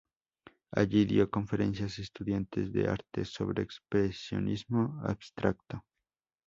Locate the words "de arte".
2.73-3.23